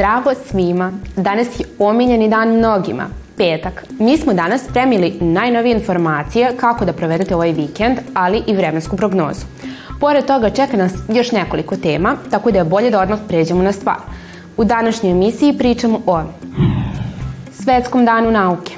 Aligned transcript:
Zdravo 0.00 0.30
svima! 0.50 0.92
Danas 1.16 1.60
je 1.60 1.66
omiljeni 1.78 2.28
dan 2.28 2.48
mnogima, 2.48 3.06
petak. 3.36 3.84
Mi 3.98 4.18
smo 4.18 4.34
danas 4.34 4.64
spremili 4.64 5.18
najnovije 5.20 5.74
informacije 5.74 6.56
kako 6.56 6.84
da 6.84 6.92
provedete 6.92 7.34
ovaj 7.34 7.52
vikend, 7.52 7.98
ali 8.14 8.42
i 8.46 8.56
vremensku 8.56 8.96
prognozu. 8.96 9.40
Pored 10.00 10.24
toga 10.24 10.50
čeka 10.50 10.76
nas 10.76 10.92
još 11.08 11.32
nekoliko 11.32 11.76
tema, 11.76 12.16
tako 12.30 12.50
da 12.50 12.58
je 12.58 12.64
bolje 12.64 12.90
da 12.90 13.00
odmah 13.00 13.18
pređemo 13.28 13.62
na 13.62 13.72
stvar. 13.72 13.96
U 14.56 14.64
današnjoj 14.64 15.12
emisiji 15.12 15.58
pričamo 15.58 16.00
o 16.06 16.22
Svetskom 17.52 18.04
danu 18.04 18.30
nauke, 18.30 18.74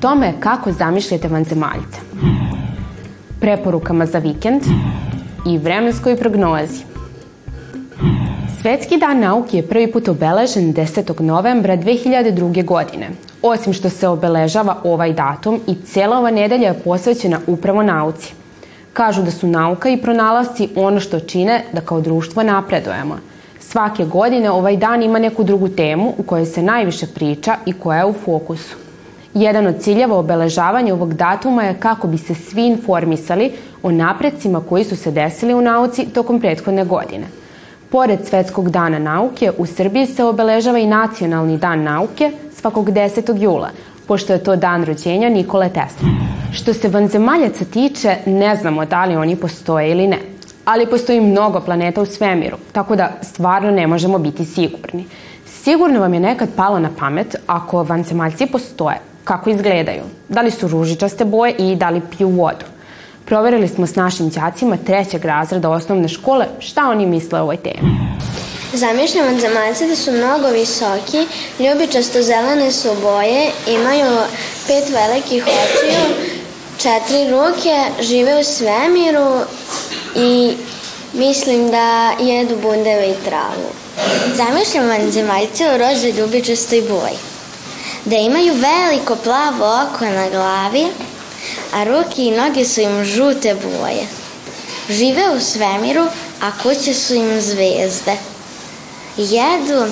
tome 0.00 0.32
kako 0.40 0.72
zamišljate 0.72 1.28
vanzemaljce, 1.28 2.00
preporukama 3.40 4.06
za 4.06 4.18
vikend 4.18 4.62
i 5.46 5.58
vremenskoj 5.58 6.16
prognozi. 6.16 6.95
Svetski 8.66 8.96
dan 8.98 9.20
nauke 9.20 9.56
je 9.56 9.62
prvi 9.62 9.86
put 9.92 10.08
obeležen 10.08 10.72
10. 10.74 11.20
novembra 11.20 11.76
2002. 11.76 12.64
godine. 12.64 13.10
Osim 13.42 13.72
što 13.72 13.90
se 13.90 14.08
obeležava 14.08 14.76
ovaj 14.84 15.12
datum 15.12 15.60
i 15.66 15.74
cijela 15.74 16.18
ova 16.18 16.30
nedelja 16.30 16.68
je 16.68 16.80
posvećena 16.84 17.38
upravo 17.46 17.82
nauci. 17.82 18.32
Kažu 18.92 19.22
da 19.22 19.30
su 19.30 19.46
nauka 19.46 19.88
i 19.88 20.00
pronalasci 20.02 20.68
ono 20.76 21.00
što 21.00 21.20
čine 21.20 21.64
da 21.72 21.80
kao 21.80 22.00
društvo 22.00 22.42
napredujemo. 22.42 23.18
Svake 23.60 24.04
godine 24.04 24.50
ovaj 24.50 24.76
dan 24.76 25.02
ima 25.02 25.18
neku 25.18 25.44
drugu 25.44 25.68
temu 25.68 26.14
u 26.18 26.22
kojoj 26.22 26.46
se 26.46 26.62
najviše 26.62 27.06
priča 27.06 27.56
i 27.66 27.72
koja 27.72 27.98
je 27.98 28.06
u 28.06 28.12
fokusu. 28.24 28.76
Jedan 29.34 29.66
od 29.66 29.78
ciljeva 29.80 30.18
obeležavanja 30.18 30.94
ovog 30.94 31.14
datuma 31.14 31.64
je 31.64 31.78
kako 31.80 32.08
bi 32.08 32.18
se 32.18 32.34
svi 32.34 32.66
informisali 32.66 33.52
o 33.82 33.90
napredcima 33.90 34.60
koji 34.68 34.84
su 34.84 34.96
se 34.96 35.10
desili 35.10 35.54
u 35.54 35.60
nauci 35.60 36.06
tokom 36.14 36.40
prethodne 36.40 36.84
godine– 36.84 37.26
Pored 37.90 38.26
Svetskog 38.26 38.70
dana 38.70 38.98
nauke, 38.98 39.52
u 39.58 39.66
Srbiji 39.66 40.06
se 40.06 40.24
obeležava 40.24 40.78
i 40.78 40.86
Nacionalni 40.86 41.58
dan 41.58 41.82
nauke 41.82 42.32
svakog 42.52 42.90
10. 42.90 43.42
jula, 43.42 43.70
pošto 44.06 44.32
je 44.32 44.44
to 44.44 44.56
dan 44.56 44.84
rođenja 44.84 45.28
Nikole 45.28 45.68
Tesla. 45.68 46.08
Što 46.52 46.74
se 46.74 46.88
vanzemaljaca 46.88 47.64
tiče, 47.64 48.16
ne 48.26 48.56
znamo 48.56 48.84
da 48.84 49.04
li 49.04 49.16
oni 49.16 49.36
postoje 49.36 49.90
ili 49.90 50.06
ne. 50.06 50.18
Ali 50.64 50.86
postoji 50.86 51.20
mnogo 51.20 51.60
planeta 51.60 52.02
u 52.02 52.06
svemiru, 52.06 52.56
tako 52.72 52.96
da 52.96 53.12
stvarno 53.22 53.70
ne 53.70 53.86
možemo 53.86 54.18
biti 54.18 54.44
sigurni. 54.44 55.06
Sigurno 55.46 56.00
vam 56.00 56.14
je 56.14 56.20
nekad 56.20 56.48
palo 56.56 56.78
na 56.78 56.90
pamet 56.98 57.36
ako 57.46 57.82
vanzemaljci 57.82 58.46
postoje, 58.46 59.00
kako 59.24 59.50
izgledaju, 59.50 60.02
da 60.28 60.40
li 60.40 60.50
su 60.50 60.68
ružičaste 60.68 61.24
boje 61.24 61.54
i 61.58 61.76
da 61.76 61.90
li 61.90 62.02
piju 62.16 62.28
vodu. 62.28 62.75
Proverili 63.26 63.68
smo 63.68 63.86
s 63.86 63.94
našim 63.94 64.28
đacima 64.28 64.76
trećeg 64.86 65.24
razreda 65.24 65.70
osnovne 65.70 66.08
škole 66.08 66.46
šta 66.58 66.88
oni 66.88 67.06
misle 67.06 67.40
o 67.40 67.42
ovoj 67.42 67.56
temi. 67.56 68.06
Zamišljam 68.72 69.34
od 69.34 69.40
zemaljce 69.40 69.86
da 69.86 69.96
su 69.96 70.12
mnogo 70.12 70.48
visoki, 70.48 71.26
ljubičasto 71.58 72.22
zelene 72.22 72.72
su 72.72 72.88
boje, 73.02 73.50
imaju 73.66 74.18
pet 74.66 74.84
velikih 74.88 75.44
očiju, 75.44 76.16
četiri 76.78 77.30
ruke, 77.30 78.02
žive 78.02 78.40
u 78.40 78.44
svemiru 78.44 79.40
i 80.16 80.56
mislim 81.12 81.70
da 81.70 82.10
jedu 82.20 82.56
bundeve 82.62 83.10
i 83.10 83.24
travu. 83.24 83.70
Zamišljam 84.34 84.88
vanzemaljce 84.88 85.64
u 85.74 85.78
roze 85.78 86.12
ljubičastoj 86.12 86.80
boji. 86.80 87.18
Da 88.04 88.16
imaju 88.16 88.54
veliko 88.54 89.16
plavo 89.16 89.82
oko 89.82 90.04
na 90.04 90.28
glavi, 90.30 90.86
a 91.72 91.84
ruke 91.84 92.22
i 92.22 92.30
noge 92.30 92.64
su 92.64 92.80
im 92.80 93.04
žute 93.04 93.54
boje. 93.54 94.06
Žive 94.88 95.30
u 95.36 95.40
svemiru, 95.40 96.06
a 96.40 96.50
kuće 96.62 96.94
su 96.94 97.14
im 97.14 97.40
zvezde. 97.40 98.16
Jedu 99.16 99.86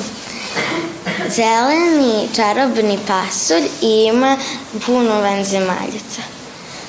zeleni 1.28 2.28
čarobni 2.36 2.98
pasulj 3.06 3.64
i 3.82 4.04
ima 4.04 4.38
puno 4.86 5.20
vanzemaljica. 5.20 6.22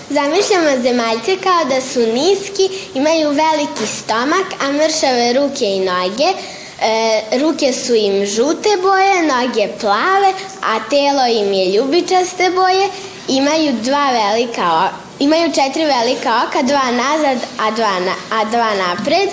Zamišljamo 0.10 0.82
zemaljce 0.82 1.38
kao 1.44 1.66
da 1.70 1.82
su 1.82 2.00
niski, 2.00 2.70
imaju 2.94 3.30
veliki 3.30 3.88
stomak, 3.88 4.46
a 4.62 4.72
mršave 4.72 5.34
ruke 5.34 5.66
i 5.66 5.80
noge. 5.80 6.34
E, 6.82 7.22
ruke 7.40 7.74
su 7.74 7.96
im 7.96 8.26
žute 8.26 8.70
boje, 8.82 9.22
noge 9.22 9.68
plave, 9.80 10.34
a 10.62 10.80
telo 10.90 11.28
im 11.28 11.54
je 11.54 11.72
ljubičaste 11.72 12.50
boje 12.50 12.90
imaju 13.28 13.74
dva 13.82 14.12
velika 14.12 14.90
imaju 15.20 15.52
četiri 15.54 15.86
velika 15.86 16.42
oka, 16.48 16.62
dva 16.62 16.92
nazad, 16.92 17.38
a 17.60 17.72
dva, 17.72 18.00
na, 18.00 18.14
a 18.32 18.46
dva 18.46 18.74
napred 18.74 19.30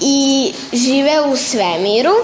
i 0.00 0.52
žive 0.72 1.20
u 1.20 1.36
svemiru. 1.36 2.14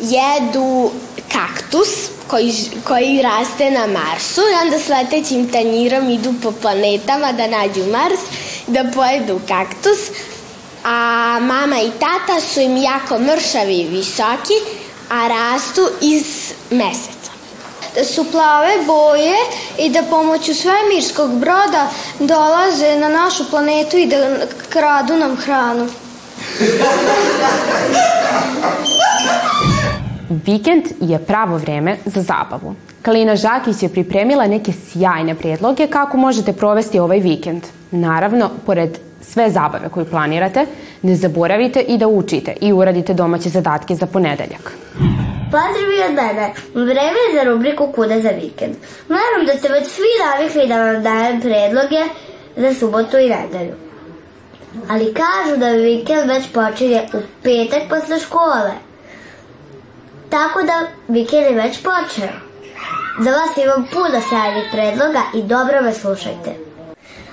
Jedu 0.00 0.90
kaktus 1.32 1.88
koji, 2.26 2.54
koji 2.84 3.22
raste 3.22 3.70
na 3.70 3.86
Marsu 3.86 4.40
i 4.40 4.66
onda 4.66 4.78
s 4.78 4.88
letećim 4.88 5.52
tanjirom 5.52 6.10
idu 6.10 6.34
po 6.42 6.52
planetama 6.52 7.32
da 7.32 7.46
nađu 7.46 7.84
Mars, 7.92 8.20
da 8.66 8.84
pojedu 8.94 9.40
kaktus, 9.48 9.98
a 10.84 11.38
mama 11.40 11.80
i 11.80 11.90
tata 11.90 12.40
su 12.40 12.60
im 12.60 12.76
jako 12.76 13.18
mršavi 13.18 13.74
i 13.74 13.88
visoki, 13.88 14.54
a 15.10 15.28
rastu 15.28 15.88
iz 16.00 16.52
meseca 16.70 17.17
su 18.04 18.24
plave 18.30 18.72
boje 18.86 19.34
i 19.78 19.90
da 19.90 20.02
pomoću 20.10 20.54
svemirskog 20.54 21.38
broda 21.38 21.90
dolaze 22.18 22.98
na 23.00 23.08
našu 23.08 23.50
planetu 23.50 23.96
i 23.96 24.06
da 24.06 24.16
kradu 24.68 25.16
nam 25.16 25.36
hranu. 25.36 25.88
Vikend 30.28 30.84
je 31.00 31.18
pravo 31.18 31.56
vreme 31.56 31.96
za 32.04 32.22
zabavu. 32.22 32.74
Kalina 33.02 33.36
Žakić 33.36 33.82
je 33.82 33.88
pripremila 33.88 34.46
neke 34.46 34.72
sjajne 34.72 35.34
predloge 35.34 35.86
kako 35.86 36.16
možete 36.16 36.52
provesti 36.52 36.98
ovaj 36.98 37.18
vikend. 37.18 37.62
Naravno, 37.90 38.50
pored 38.66 38.98
sve 39.20 39.50
zabave 39.50 39.88
koju 39.88 40.04
planirate, 40.04 40.66
ne 41.02 41.14
zaboravite 41.16 41.80
i 41.80 41.98
da 41.98 42.08
učite 42.08 42.54
i 42.60 42.72
uradite 42.72 43.14
domaće 43.14 43.48
zadatke 43.48 43.94
za 43.94 44.06
ponedeljak. 44.06 44.72
Pozdravi 45.50 46.02
od 46.08 46.14
mene. 46.14 46.52
Vreme 46.74 47.20
je 47.26 47.34
za 47.34 47.50
rubriku 47.50 47.92
Kuda 47.92 48.20
za 48.20 48.28
vikend. 48.28 48.76
Naravno 49.08 49.52
da 49.52 49.58
ste 49.58 49.68
već 49.68 49.88
svi 49.88 50.12
navikli 50.24 50.68
da 50.68 50.82
vam 50.82 51.02
dajem 51.02 51.40
predloge 51.40 52.02
za 52.56 52.74
subotu 52.74 53.18
i 53.18 53.28
nedelju. 53.28 53.74
Ali 54.90 55.14
kažu 55.14 55.56
da 55.56 55.68
vikend 55.68 56.30
već 56.30 56.44
počinje 56.52 57.02
u 57.14 57.18
petak 57.42 57.82
posle 57.88 58.20
škole. 58.20 58.72
Tako 60.30 60.62
da 60.62 60.86
vikend 61.08 61.42
je 61.42 61.62
već 61.62 61.82
počeo. 61.82 62.32
Za 63.20 63.30
vas 63.30 63.56
imam 63.56 63.88
puno 63.92 64.22
sjajnih 64.28 64.64
predloga 64.72 65.22
i 65.34 65.42
dobro 65.42 65.82
me 65.82 65.92
slušajte. 65.92 66.50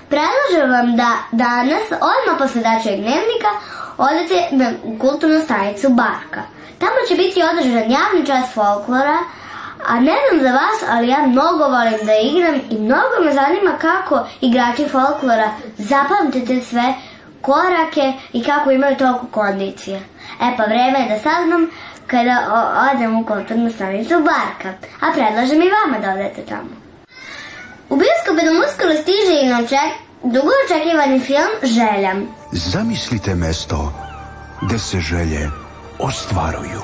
Predlažem 0.10 0.72
vam 0.72 0.96
da 0.96 1.12
danas, 1.32 1.86
odmah 1.92 2.38
posle 2.40 2.62
dačeg 2.62 2.96
dnevnika, 2.96 3.52
odete 3.98 4.48
na 4.52 4.72
kulturnu 5.00 5.42
stanicu 5.42 5.90
Barka– 5.90 6.42
Tamo 6.80 7.00
će 7.08 7.16
biti 7.16 7.44
održan 7.52 7.92
javni 7.92 8.26
čas 8.26 8.54
folklora, 8.54 9.20
a 9.88 10.00
ne 10.00 10.16
znam 10.26 10.42
za 10.42 10.52
vas, 10.52 10.80
ali 10.90 11.08
ja 11.08 11.28
mnogo 11.28 11.64
volim 11.64 12.06
da 12.06 12.14
igram 12.16 12.56
i 12.70 12.76
mnogo 12.80 13.16
me 13.26 13.34
zanima 13.34 13.72
kako 13.82 14.28
igrači 14.42 14.88
folklora 14.92 15.50
zapamtite 15.78 16.62
sve 16.62 16.94
korake 17.42 18.14
i 18.34 18.44
kako 18.44 18.72
imaju 18.72 18.96
toliko 18.98 19.28
kondicije. 19.32 19.98
E 20.42 20.58
pa 20.58 20.64
vreme 20.64 21.00
je 21.00 21.10
da 21.10 21.20
saznam 21.30 21.70
kada 22.08 22.36
odem 22.94 23.20
u 23.20 23.26
kulturnu 23.26 23.72
stanicu 23.72 24.14
Barka, 24.14 24.78
a 25.02 25.12
predlažem 25.14 25.62
i 25.62 25.72
vama 25.78 26.00
da 26.06 26.14
odete 26.14 26.42
tamo. 26.50 26.70
U 27.90 27.96
bioskope 27.96 28.46
nam 28.46 28.58
uskoro 28.58 28.94
stiže 29.02 29.36
i 29.42 29.50
noček, 29.50 29.92
dugo 30.24 30.52
očekivani 30.66 31.20
film 31.20 31.54
Želja. 31.64 32.16
Zamislite 32.52 33.36
mesto 33.36 33.94
gde 34.62 34.80
se 34.80 35.00
želje 35.00 35.65
ostvaruju. 36.00 36.82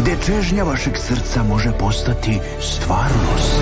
Gde 0.00 0.16
čežnja 0.26 0.64
vašeg 0.64 0.96
srca 0.96 1.42
može 1.42 1.72
postati 1.78 2.40
stvarnost. 2.60 3.60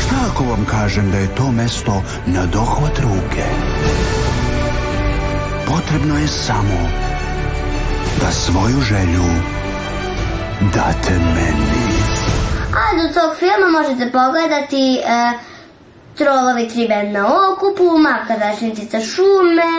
Šta 0.00 0.16
ako 0.30 0.44
vam 0.44 0.64
kažem 0.64 1.10
da 1.10 1.18
je 1.18 1.34
to 1.34 1.52
mesto 1.52 2.02
na 2.26 2.46
dohvat 2.46 2.98
ruke? 2.98 3.44
Potrebno 5.66 6.18
je 6.18 6.28
samo 6.28 6.88
da 8.20 8.30
svoju 8.30 8.80
želju 8.80 9.24
date 10.74 11.18
meni. 11.18 12.00
A 12.74 12.96
do 12.96 13.20
tog 13.20 13.36
filma 13.38 13.80
možete 13.80 14.12
pogledati 14.12 15.00
e, 15.04 15.32
trolovi 16.18 16.68
tri 16.68 16.88
na 16.88 17.26
okupu, 17.50 17.98
maka 17.98 18.38
zaštitnica 18.38 19.00
šume, 19.00 19.72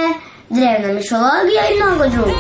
drevna 0.49 0.93
mišologija 0.93 1.63
i 1.69 1.83
mnogo 1.83 2.07
drugo. 2.07 2.31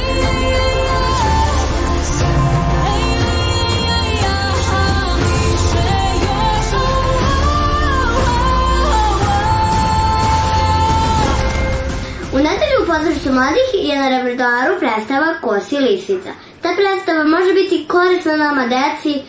U 12.33 12.37
nedelju 12.37 12.77
u 12.83 12.85
pozorištu 12.85 13.31
mladih 13.31 13.69
je 13.73 13.99
na 13.99 14.09
repertoaru 14.09 14.79
predstava 14.79 15.33
Kosi 15.41 15.77
lisica. 15.77 16.29
Ta 16.61 16.69
predstava 16.75 17.23
može 17.23 17.53
biti 17.53 17.85
korisna 17.87 18.35
nama 18.35 18.67
deci 18.67 19.21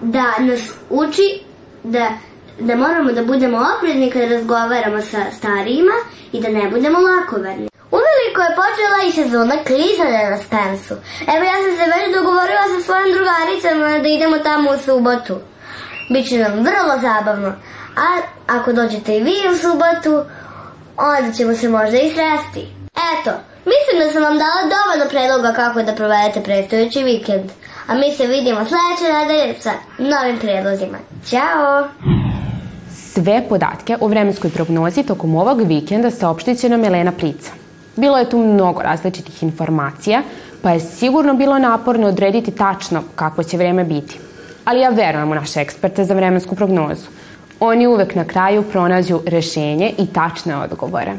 da 0.00 0.24
nas 0.38 0.60
uči 0.90 1.40
da, 1.84 2.08
da 2.60 2.76
moramo 2.76 3.12
da 3.12 3.24
budemo 3.24 3.58
oprezni 3.76 4.10
kad 4.10 4.30
razgovaramo 4.30 5.02
sa 5.02 5.18
starijima 5.38 5.96
i 6.32 6.40
da 6.40 6.48
ne 6.48 6.68
budemo 6.70 6.98
lakoverni. 6.98 7.68
Uveliko 7.98 8.40
je 8.42 8.56
počela 8.62 8.98
i 9.06 9.12
sezona 9.12 9.56
klizanja 9.66 10.30
na 10.30 10.38
Spensu. 10.38 10.94
Evo 11.34 11.42
ja 11.50 11.56
sam 11.62 11.72
se 11.78 11.84
već 11.94 12.14
dogovorila 12.18 12.64
sa 12.72 12.80
svojim 12.86 13.10
drugaricama 13.16 13.98
da 14.02 14.08
idemo 14.08 14.38
tamo 14.38 14.70
u 14.70 14.78
subotu. 14.84 15.36
Biće 16.12 16.38
nam 16.38 16.52
vrlo 16.52 16.94
zabavno. 17.00 17.48
A 18.04 18.06
ako 18.46 18.72
dođete 18.72 19.16
i 19.16 19.22
vi 19.22 19.36
u 19.52 19.56
subotu, 19.62 20.14
onda 20.96 21.32
ćemo 21.36 21.54
se 21.54 21.68
možda 21.68 21.96
i 21.98 22.12
sresti. 22.14 22.62
Eto, 23.12 23.30
mislim 23.72 23.94
da 24.00 24.12
sam 24.12 24.22
vam 24.22 24.38
dala 24.38 24.62
dovoljno 24.76 25.06
predloga 25.10 25.52
kako 25.52 25.82
da 25.82 25.94
provedete 25.94 26.40
predstojeći 26.42 27.02
vikend. 27.02 27.50
A 27.86 27.94
mi 27.94 28.12
se 28.16 28.26
vidimo 28.26 28.60
sledeće 28.68 29.12
nedelje 29.12 29.60
sa 29.60 29.72
novim 29.98 30.38
predlozima. 30.38 30.98
Ćao! 31.30 32.19
Sve 33.20 33.42
podatke 33.48 33.96
o 34.00 34.06
vremenskoj 34.08 34.50
prognozi 34.50 35.02
tokom 35.02 35.34
ovog 35.36 35.60
vikenda 35.68 36.10
saopštit 36.10 36.58
će 36.58 36.68
nam 36.68 36.84
Elena 36.84 37.12
Prica. 37.12 37.52
Bilo 37.96 38.18
je 38.18 38.30
tu 38.30 38.38
mnogo 38.38 38.82
različitih 38.82 39.42
informacija, 39.42 40.22
pa 40.62 40.70
je 40.70 40.80
sigurno 40.80 41.34
bilo 41.34 41.58
naporno 41.58 42.06
odrediti 42.08 42.50
tačno 42.50 43.02
kakvo 43.14 43.44
će 43.44 43.56
vreme 43.56 43.84
biti. 43.84 44.18
Ali 44.64 44.80
ja 44.80 44.88
verujem 44.88 45.30
u 45.30 45.34
naše 45.34 45.60
eksperte 45.60 46.04
za 46.04 46.14
vremensku 46.14 46.54
prognozu. 46.54 47.06
Oni 47.60 47.86
uvek 47.86 48.14
na 48.14 48.24
kraju 48.24 48.62
pronađu 48.62 49.20
rešenje 49.26 49.92
i 49.98 50.06
tačne 50.06 50.56
odgovore. 50.56 51.12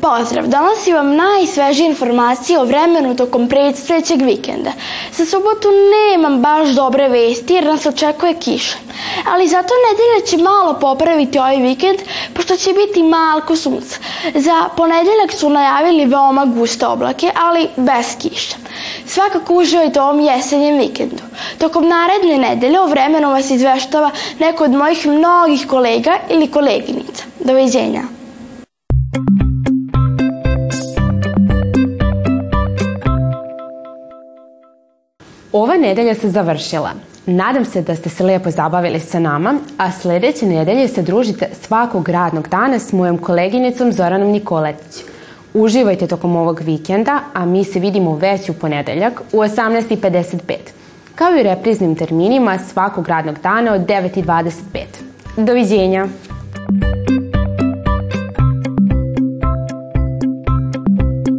Pozdrav, 0.00 0.46
donosim 0.46 0.94
vam 0.94 1.16
najsvežije 1.16 1.88
informacije 1.88 2.60
o 2.60 2.64
vremenu 2.64 3.16
tokom 3.16 3.48
predstojećeg 3.48 4.22
vikenda. 4.22 4.72
Za 5.12 5.26
subotu 5.26 5.68
nemam 5.94 6.42
baš 6.42 6.68
dobre 6.68 7.08
vesti 7.08 7.54
jer 7.54 7.64
nas 7.64 7.86
očekuje 7.86 8.34
kiša. 8.34 8.76
Ali 9.32 9.48
zato 9.48 9.74
nedelja 9.88 10.26
će 10.26 10.44
malo 10.44 10.78
popraviti 10.80 11.38
ovaj 11.38 11.56
vikend, 11.56 11.98
pošto 12.34 12.56
će 12.56 12.72
biti 12.72 13.02
malko 13.02 13.56
sunca. 13.56 13.98
Za 14.34 14.68
ponedeljak 14.76 15.32
su 15.32 15.50
najavili 15.50 16.04
veoma 16.04 16.44
guste 16.44 16.86
oblake, 16.86 17.30
ali 17.34 17.68
bez 17.76 18.06
kiša. 18.18 18.56
Svakako 19.06 19.54
uživajte 19.54 20.00
ovom 20.00 20.20
jesenjem 20.20 20.78
vikendu. 20.78 21.22
Tokom 21.58 21.88
naredne 21.88 22.48
nedelje 22.48 22.80
o 22.80 22.86
vremenu 22.86 23.30
vas 23.30 23.50
izveštava 23.50 24.10
neko 24.38 24.64
od 24.64 24.70
mojih 24.70 25.06
mnogih 25.06 25.66
kolega 25.66 26.18
ili 26.30 26.46
koleginica. 26.46 27.24
Doviđenja. 27.38 28.19
Ova 35.52 35.76
nedelja 35.76 36.14
se 36.14 36.30
završila. 36.30 36.90
Nadam 37.26 37.64
se 37.64 37.82
da 37.82 37.94
ste 37.94 38.08
se 38.08 38.24
lepo 38.24 38.50
zabavili 38.50 39.00
sa 39.00 39.18
nama, 39.18 39.54
a 39.78 39.92
sledeće 39.92 40.46
nedelje 40.46 40.88
se 40.88 41.02
družite 41.02 41.48
svakog 41.62 42.08
radnog 42.08 42.48
dana 42.48 42.78
s 42.78 42.92
mojom 42.92 43.18
koleginicom 43.18 43.92
Zoranom 43.92 44.28
Nikoletić. 44.28 45.02
Uživajte 45.54 46.06
tokom 46.06 46.36
ovog 46.36 46.60
vikenda, 46.60 47.20
a 47.34 47.46
mi 47.46 47.64
se 47.64 47.80
vidimo 47.80 48.16
već 48.16 48.48
u 48.48 48.54
ponedeljak 48.54 49.20
u 49.32 49.36
18.55, 49.36 50.54
kao 51.14 51.36
i 51.36 51.42
repriznim 51.42 51.94
terminima 51.94 52.58
svakog 52.58 53.08
radnog 53.08 53.38
dana 53.42 53.74
od 53.74 53.80
9.25. 53.80 54.62
Doviđenja! 55.36 56.06